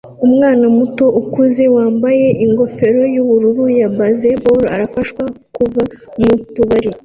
[0.25, 5.23] Umwana muto ukuze wambaye ingofero yubururu ya baseball arafashwa
[5.55, 5.81] kuva
[6.21, 6.89] mu tubari